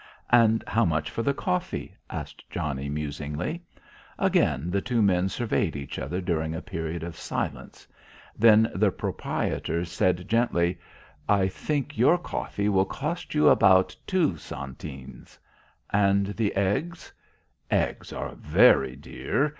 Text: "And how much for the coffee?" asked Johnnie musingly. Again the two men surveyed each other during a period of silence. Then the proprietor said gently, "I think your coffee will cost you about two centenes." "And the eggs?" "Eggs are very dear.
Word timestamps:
"And 0.31 0.63
how 0.65 0.83
much 0.83 1.11
for 1.11 1.21
the 1.21 1.31
coffee?" 1.35 1.95
asked 2.09 2.49
Johnnie 2.49 2.89
musingly. 2.89 3.61
Again 4.17 4.71
the 4.71 4.81
two 4.81 4.99
men 4.99 5.29
surveyed 5.29 5.75
each 5.75 5.99
other 5.99 6.19
during 6.19 6.55
a 6.55 6.59
period 6.63 7.03
of 7.03 7.15
silence. 7.15 7.87
Then 8.35 8.71
the 8.73 8.89
proprietor 8.89 9.85
said 9.85 10.27
gently, 10.27 10.79
"I 11.29 11.47
think 11.47 11.99
your 11.99 12.17
coffee 12.17 12.67
will 12.67 12.85
cost 12.85 13.35
you 13.35 13.47
about 13.47 13.95
two 14.07 14.37
centenes." 14.37 15.37
"And 15.91 16.25
the 16.35 16.55
eggs?" 16.55 17.13
"Eggs 17.69 18.11
are 18.11 18.33
very 18.33 18.95
dear. 18.95 19.49